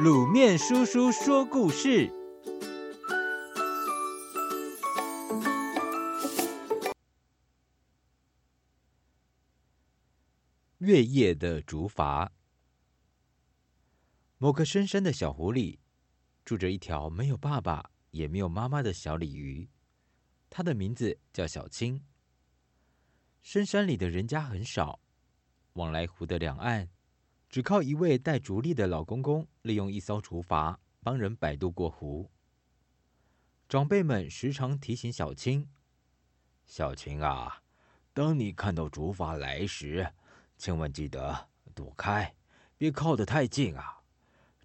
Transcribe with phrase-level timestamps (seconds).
[0.00, 2.10] 卤面叔叔说故事：
[10.78, 12.30] 月夜的竹筏。
[14.38, 15.78] 某个深山的小湖里，
[16.42, 19.68] 住着一条没有爸爸也没有妈妈的小鲤鱼，
[20.48, 22.02] 它的名字叫小青。
[23.42, 25.00] 深山里的人家很少，
[25.74, 26.88] 往来湖的两岸。
[27.52, 32.30] 只靠一位带竹笠的老公公，利用一艘竹筏帮人摆渡过湖。
[33.68, 35.68] 长辈们时常提醒小青
[36.64, 37.62] ：“小青啊，
[38.14, 40.14] 当你看到竹筏来时，
[40.56, 42.34] 千万记得躲开，
[42.78, 44.00] 别靠得太近啊！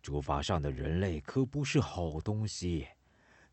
[0.02, 2.88] 竹筏上的人类可不是好东西，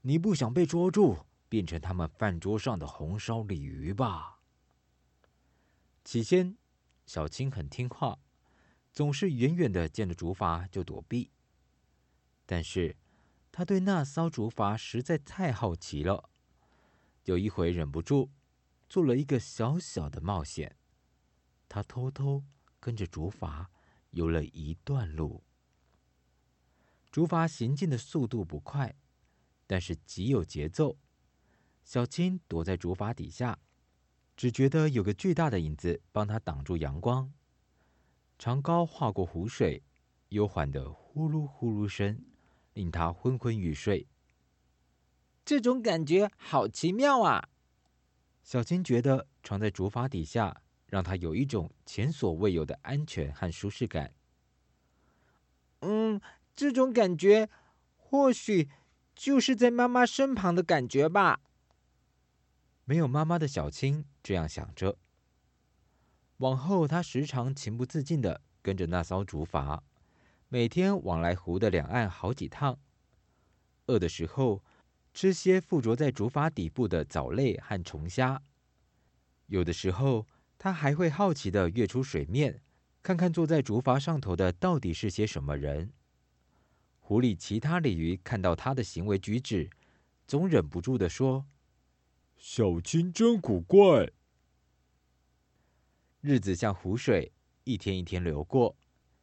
[0.02, 4.38] 你不想被捉住，变成他们饭桌上的红烧鲤鱼吧？”
[6.04, 6.56] 起先，
[7.04, 8.16] 小青很听话。
[8.94, 11.32] 总是远远的见着竹筏就躲避，
[12.46, 12.96] 但是
[13.50, 16.30] 他对那艘竹筏实在太好奇了。
[17.24, 18.30] 有一回忍不住，
[18.88, 20.76] 做了一个小小的冒险。
[21.68, 22.44] 他偷偷
[22.78, 23.66] 跟着竹筏
[24.10, 25.42] 游了一段路。
[27.10, 28.94] 竹筏行进的速度不快，
[29.66, 30.96] 但是极有节奏。
[31.82, 33.58] 小青躲在竹筏底下，
[34.36, 37.32] 只觉得有个巨大的影子帮他挡住阳光。
[38.38, 39.82] 长篙划过湖水，
[40.30, 42.20] 悠缓的呼噜呼噜声，
[42.72, 44.06] 令他昏昏欲睡。
[45.44, 47.48] 这种感觉好奇妙啊！
[48.42, 54.12] 小青觉得藏在竹筏底下，让他有一种前所未有的安全和舒适感。
[55.80, 56.20] 嗯，
[56.56, 57.48] 这种感觉
[57.96, 58.68] 或许
[59.14, 61.40] 就是在妈妈身旁的感觉吧。
[62.84, 64.98] 没有妈妈的小青这样想着。
[66.38, 69.80] 往后，他时常情不自禁地跟着那艘竹筏，
[70.48, 72.78] 每天往来湖的两岸好几趟。
[73.86, 74.62] 饿的时候，
[75.12, 78.42] 吃些附着在竹筏底部的藻类和虫虾；
[79.46, 80.26] 有的时候，
[80.58, 82.60] 他还会好奇地跃出水面，
[83.02, 85.92] 看看坐在竹筏上头的到底是些什么人。
[86.98, 89.70] 湖里其他鲤鱼看到他的行为举止，
[90.26, 91.46] 总忍不住地说
[92.36, 94.10] ：“小青真古怪。”
[96.26, 97.30] 日子像湖水，
[97.64, 98.74] 一天一天流过。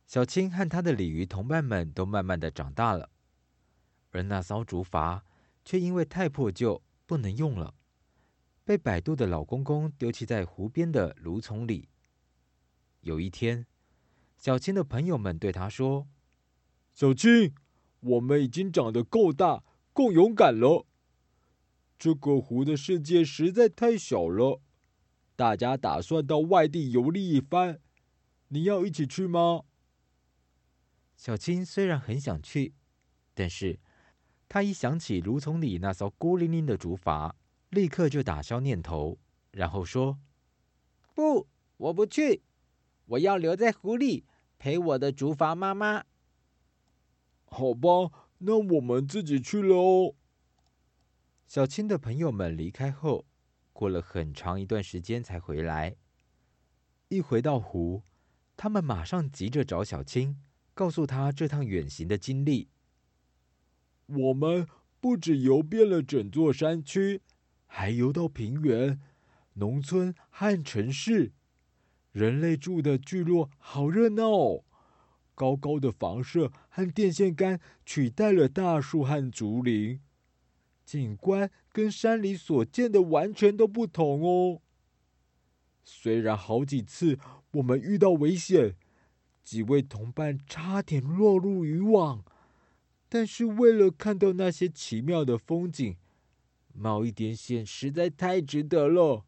[0.05, 3.09] 小青和他的鲤鱼同伴们都慢慢的长大了，
[4.11, 5.23] 而那艘竹筏
[5.65, 7.73] 却因为太破旧，不能用了，
[8.63, 11.89] 被摆渡的老公公丢弃在湖边的芦丛里。
[12.99, 13.65] 有一天，
[14.37, 16.07] 小青的朋友们对他说
[16.93, 17.55] ：“小青，
[18.01, 20.85] 我们已经长得够大、够勇敢了，
[21.97, 24.61] 这个湖的世界实在太小了。”
[25.41, 27.79] 大家打算到外地游历一番，
[28.49, 29.63] 你要一起去吗？
[31.15, 32.75] 小青虽然很想去，
[33.33, 33.79] 但是
[34.47, 37.33] 她一想起芦丛里那艘孤零零的竹筏，
[37.69, 39.17] 立刻就打消念头，
[39.49, 40.19] 然后说
[41.15, 41.47] ：“不，
[41.77, 42.43] 我不去，
[43.07, 44.27] 我要留在湖里
[44.59, 46.03] 陪我的竹筏妈妈。”
[47.49, 50.13] 好吧，那我们自己去了哦。
[51.47, 53.25] 小青的朋友们离开后。
[53.81, 55.95] 过了很长一段时间才回来。
[57.07, 58.03] 一回到湖，
[58.55, 60.37] 他们马上急着找小青，
[60.75, 62.69] 告诉他这趟远行的经历。
[64.05, 64.67] 我们
[64.99, 67.23] 不止游遍了整座山区，
[67.65, 69.01] 还游到平原、
[69.53, 71.31] 农村和城市。
[72.11, 74.63] 人类住的聚落好热闹哦！
[75.33, 79.99] 高高的房舍和电线杆取代了大树和竹林。
[80.99, 84.61] 景观跟山里所见的完全都不同哦。
[85.85, 87.17] 虽然好几次
[87.51, 88.75] 我们遇到危险，
[89.41, 92.25] 几位同伴差点落入渔网，
[93.07, 95.95] 但是为了看到那些奇妙的风景，
[96.73, 99.25] 冒一点险实在太值得了。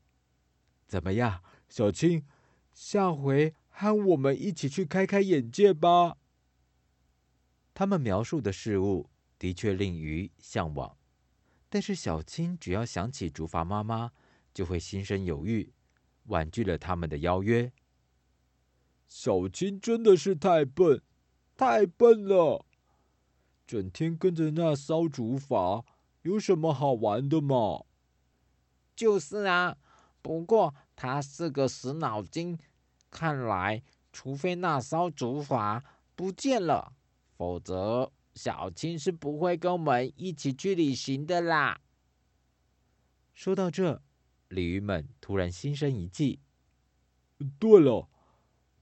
[0.86, 2.26] 怎么样，小青，
[2.74, 6.18] 下回和我们一起去开开眼界吧。
[7.74, 9.10] 他们描述的事物
[9.40, 10.98] 的确令鱼向往。
[11.74, 14.12] 但是小青只要想起竹筏妈妈，
[14.54, 15.74] 就会心生犹豫，
[16.26, 17.74] 婉拒了他们的邀约。
[19.08, 21.02] 小青真的是太笨，
[21.58, 22.64] 太笨了！
[23.66, 25.84] 整天跟着那艘竹筏，
[26.22, 27.86] 有什么好玩的嘛？
[28.96, 29.76] 就是啊，
[30.22, 32.56] 不过他是个死脑筋。
[33.10, 33.82] 看来，
[34.12, 35.82] 除非那艘竹筏
[36.16, 36.94] 不见了，
[37.36, 38.12] 否则。
[38.36, 41.82] 小青是不会跟我们一起去旅行的啦。
[43.34, 44.02] 说到这，
[44.50, 46.40] 鲤鱼们突然心生一计。
[47.60, 48.10] 对了，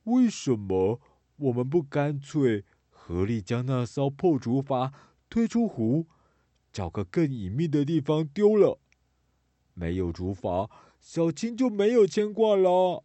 [0.03, 1.01] 为什么
[1.37, 4.93] 我们不干脆合力将那艘破竹筏
[5.29, 6.07] 推出湖，
[6.71, 8.79] 找个更隐秘的地方丢了。
[9.73, 10.69] 没有竹筏，
[10.99, 13.03] 小青就没有牵挂了。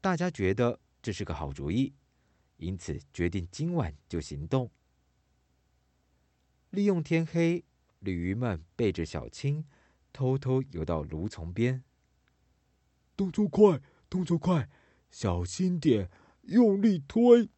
[0.00, 1.94] 大家觉得这是个好主意，
[2.58, 4.70] 因此决定今晚就行动。
[6.74, 7.64] 利用天黑，
[8.00, 9.64] 鲤鱼们背着小青，
[10.12, 11.84] 偷偷游到芦丛边。
[13.16, 13.80] 动作快，
[14.10, 14.68] 动作快，
[15.08, 16.10] 小心点，
[16.42, 17.48] 用力推。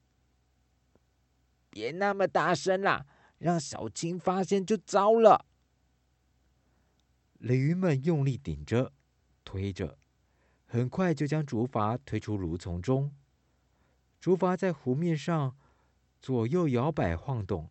[1.70, 3.06] 别那么大声啦，
[3.38, 5.46] 让小青发现就糟了。
[7.38, 8.92] 鲤鱼们用力顶着，
[9.44, 9.98] 推着，
[10.66, 13.10] 很快就将竹筏推出芦丛中。
[14.20, 15.56] 竹筏在湖面上
[16.20, 17.70] 左右摇摆晃动。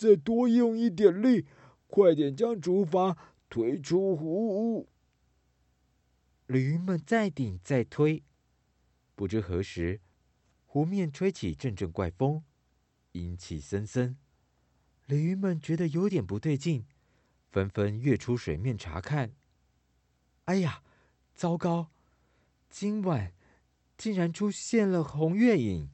[0.00, 1.46] 再多用一点力，
[1.86, 3.14] 快点将竹筏
[3.50, 4.88] 推出湖。
[6.46, 8.24] 鲤鱼们再顶再推，
[9.14, 10.00] 不知何时，
[10.64, 12.42] 湖面吹起阵阵怪风，
[13.12, 14.16] 阴气森森。
[15.04, 16.86] 鲤鱼们觉得有点不对劲，
[17.50, 19.34] 纷纷跃出水面查看。
[20.46, 20.82] 哎呀，
[21.34, 21.90] 糟糕！
[22.70, 23.34] 今晚
[23.98, 25.90] 竟然出现了红月影。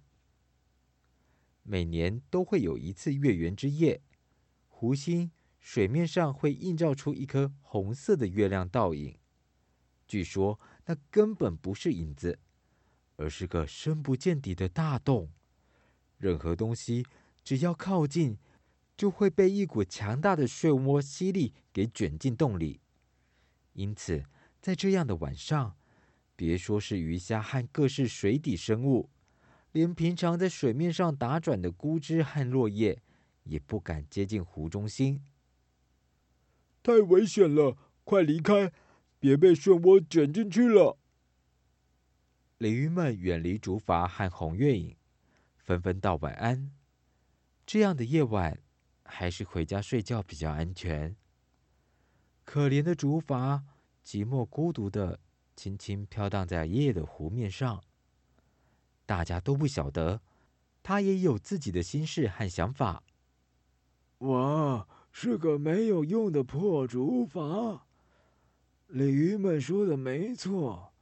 [1.69, 4.01] 每年都会有一次月圆之夜，
[4.69, 9.19] 湖心水面上会映照出一颗红色的月亮倒影。
[10.07, 12.39] 据说那根本不是影子，
[13.17, 15.29] 而是个深不见底的大洞。
[16.19, 17.05] 任何东西
[17.43, 18.39] 只要靠近，
[18.97, 22.81] 就会被一股强大的漩涡吸力给卷进洞里。
[23.73, 24.25] 因此，
[24.63, 25.77] 在这样的晚上，
[26.37, 29.11] 别说是鱼虾和各式水底生物，
[29.77, 33.03] 连平常在水面上打转的枯枝和落叶，
[33.43, 35.23] 也不敢接近湖中心。
[36.83, 38.73] 太危险了，快离开！
[39.19, 40.97] 别被漩涡卷进去了。
[42.57, 44.97] 鲤鱼们远离竹筏和红月影，
[45.59, 46.73] 纷纷道晚安。
[47.67, 48.59] 这样的夜晚，
[49.03, 51.15] 还是回家睡觉比较安全。
[52.47, 53.61] 可怜的竹筏，
[54.03, 55.21] 寂寞孤独的，
[55.55, 57.85] 轻轻飘荡在夜的湖面上。
[59.07, 60.21] 大家都不晓得，
[60.83, 63.03] 他也有自己的心事和想法。
[64.19, 67.81] 我是个没有用的破竹筏。
[68.89, 70.93] 鲤鱼们说的没错，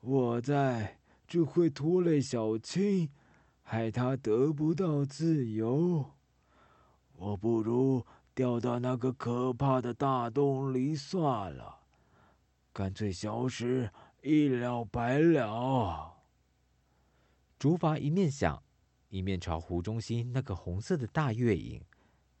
[0.00, 3.10] 我在只会拖累小青，
[3.62, 6.12] 害她得不到自由。
[7.14, 8.04] 我不如
[8.34, 11.78] 掉到那个可怕的大洞里算了，
[12.72, 13.90] 干脆消失，
[14.22, 16.12] 一了百了。
[17.62, 18.60] 竹筏一面想，
[19.08, 21.80] 一面朝湖中心那个红色的大月影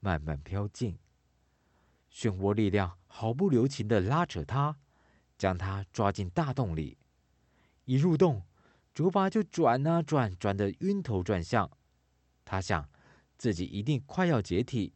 [0.00, 0.98] 慢慢飘进。
[2.12, 4.76] 漩涡力量毫不留情地拉扯他，
[5.38, 6.98] 将他抓进大洞里。
[7.84, 8.42] 一入洞，
[8.92, 11.70] 竹筏就转啊转，转得晕头转向。
[12.44, 12.90] 他想，
[13.38, 14.92] 自己一定快要解体，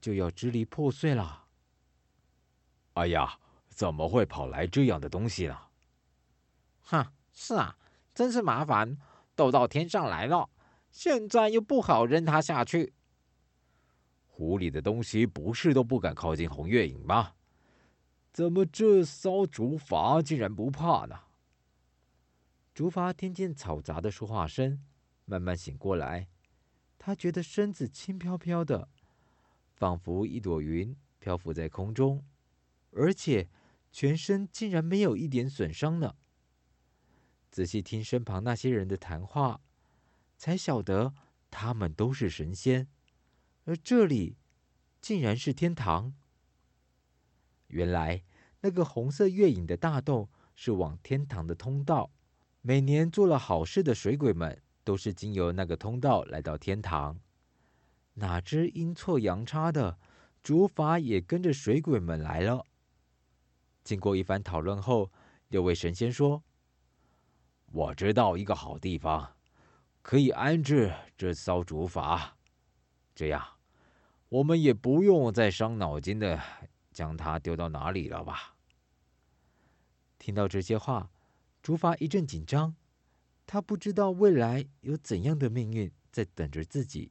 [0.00, 1.44] 就要支离破碎了。
[2.94, 3.38] 哎呀，
[3.68, 5.56] 怎么会跑来这样的东西呢？
[6.80, 7.78] 哼，是啊，
[8.12, 8.98] 真是麻烦，
[9.40, 10.50] 都到天上来了，
[10.90, 12.92] 现在又不好扔它下去。
[14.26, 17.32] 湖里的东西不是都不敢靠近红月影吗？
[18.30, 21.18] 怎么这艘竹筏竟然不怕呢？
[22.74, 24.84] 竹筏听见嘈杂的说话声，
[25.24, 26.28] 慢慢醒过来。
[26.98, 28.90] 他觉得身子轻飘飘的，
[29.74, 32.22] 仿佛一朵云漂浮在空中，
[32.92, 33.48] 而且
[33.90, 36.14] 全身竟然没有一点损伤呢。
[37.50, 39.60] 仔细听身旁那些人的谈话，
[40.36, 41.12] 才晓得
[41.50, 42.88] 他们都是神仙。
[43.64, 44.36] 而这里
[45.00, 46.14] 竟然是天堂。
[47.68, 48.22] 原来
[48.60, 52.10] 那个红色月影的大洞是往天堂的通道。
[52.62, 57.18] 每年做了好事的水鬼们都是经由那个通道来到天堂。
[58.14, 59.98] 哪知阴错阳差的，
[60.42, 62.66] 竹筏也跟着水鬼们来了。
[63.82, 65.10] 经过一番讨论后，
[65.48, 66.42] 有位神仙说
[67.72, 69.34] ：“我知道一个好地方，
[70.02, 72.32] 可以安置这艘竹筏。
[73.14, 73.46] 这样。”
[74.30, 76.40] 我们也不用再伤脑筋的
[76.92, 78.54] 将它丢到哪里了吧？
[80.20, 81.10] 听到这些话，
[81.60, 82.76] 竹筏一阵紧张，
[83.44, 87.10] 他不知道未来有怎样的命运在等着自己。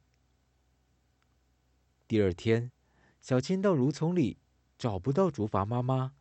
[2.07, 2.71] 第二天，
[3.19, 4.37] 小青到芦丛里
[4.77, 6.13] 找不到竹筏妈妈，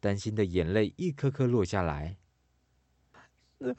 [0.00, 2.18] 担心的眼泪一颗颗落下来。
[3.58, 3.74] 那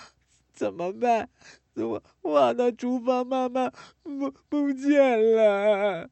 [0.52, 1.28] 怎么办？
[1.74, 3.70] 我我的竹筏妈妈
[4.02, 6.10] 不不见了。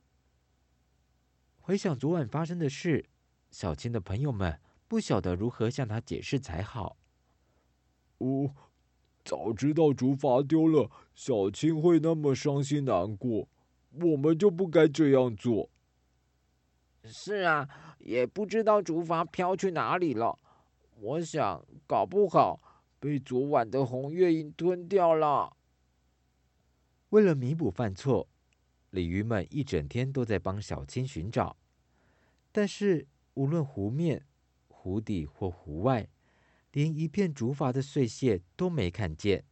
[1.58, 3.06] 回想昨晚发生的事，
[3.50, 6.96] 小青的朋友们不晓得如何向她解释才好。
[8.18, 8.54] 我
[9.24, 13.48] 早知道竹筏丢了，小青会那么伤心难过，
[13.90, 15.68] 我们就不该这样做。
[17.02, 17.68] 是啊，
[17.98, 20.38] 也不知道竹筏飘去哪里了。
[21.00, 22.60] 我想，搞不好
[23.06, 25.56] 被昨晚的红月影吞掉了。
[27.10, 28.28] 为了弥补犯错，
[28.90, 31.56] 鲤鱼们一整天都在帮小青寻找，
[32.50, 34.26] 但是无论湖面、
[34.66, 36.08] 湖底或湖外，
[36.72, 39.44] 连一片竹筏的碎屑都没看见。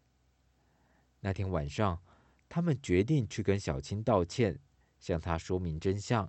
[1.21, 2.03] 那天晚上，
[2.49, 4.59] 他们决定去跟小青道歉，
[4.99, 6.29] 向她说明真相。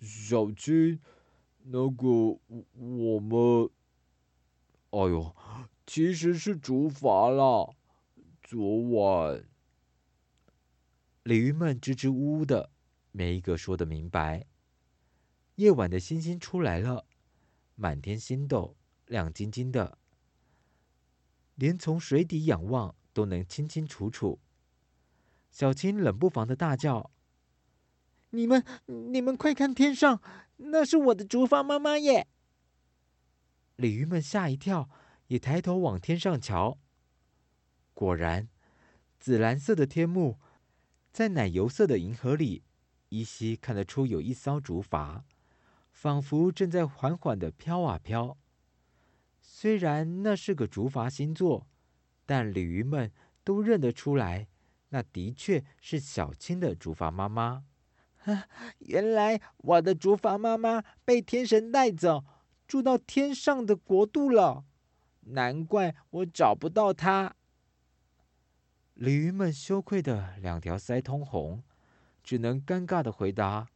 [0.00, 0.98] 小青，
[1.62, 3.70] 那个我们，
[4.92, 5.34] 哎呦，
[5.86, 7.74] 其实是竹筏啦。
[8.42, 9.48] 昨晚，
[11.22, 12.70] 鲤鱼们支支吾吾的，
[13.10, 14.46] 没一个说得明白。
[15.54, 17.06] 夜晚的星星出来了，
[17.74, 19.96] 满天星斗，亮晶晶的，
[21.54, 24.40] 连从水底仰望都能清清楚楚。
[25.50, 27.10] 小青冷不防的大叫。
[28.28, 30.20] 你们，你们快看天上，
[30.58, 32.28] 那是我的竹筏妈妈耶！
[33.82, 34.88] 鲤鱼们吓一跳，
[35.26, 36.78] 也抬头往天上瞧。
[37.92, 38.48] 果然，
[39.18, 40.38] 紫蓝色的天幕，
[41.12, 42.62] 在奶油色的银河里，
[43.08, 45.22] 依稀看得出有一艘竹筏，
[45.90, 48.38] 仿佛正在缓缓地飘啊飘。
[49.40, 51.66] 虽然那是个竹筏星座，
[52.24, 53.10] 但鲤鱼们
[53.42, 54.46] 都认得出来，
[54.90, 57.64] 那的确是小青的竹筏妈妈。
[58.24, 58.46] 啊，
[58.78, 62.24] 原来我的竹筏妈妈被天神带走，
[62.72, 64.64] 住到天上的国度了。
[65.24, 67.36] 难怪我找不到他。
[68.94, 71.62] 鲤鱼们羞愧的两条腮通红，
[72.24, 73.68] 只能尴尬的回答：“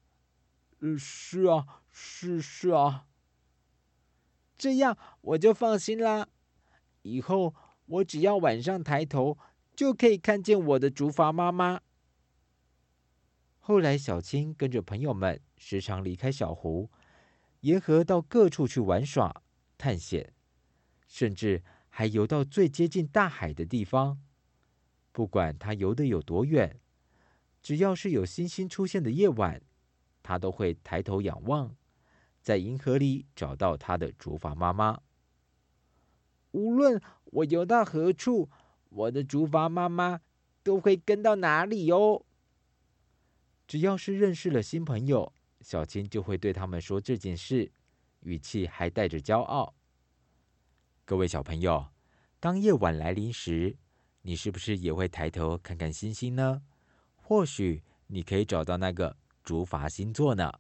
[0.81, 3.07] 呃，是啊，是是啊。”
[4.57, 6.29] 这样我就放心啦。
[7.03, 9.37] 以后我只要晚上抬头，
[9.75, 11.83] 就可以看见我的竹筏妈妈。
[13.61, 16.89] 后来，小青跟着朋友们时常离开小湖，
[17.67, 19.43] 沿河到各处去玩耍、
[19.77, 20.33] 探险，
[21.09, 24.21] 甚至还游到最接近大海的地方。
[25.11, 26.79] 不管他游得有多远，
[27.61, 29.61] 只要是有星星出现的夜晚，
[30.23, 31.75] 他都会抬头仰望，
[32.41, 35.01] 在银河里找到他的竹筏妈妈。
[36.53, 38.49] 无论我游到何处，
[38.91, 40.21] 我的竹筏妈妈
[40.63, 42.25] 都会跟到哪里哦。
[43.67, 45.33] 只要是认识了新朋友，
[45.67, 47.69] 小青就会对他们说这件事，
[48.21, 49.75] 语气还带着骄傲。
[51.05, 51.85] 各位小朋友，
[52.39, 53.77] 当夜晚来临时，
[54.23, 56.63] 你是不是也会抬头看看星星呢？
[57.17, 60.53] 或许你可以找到那个竹筏星座呢。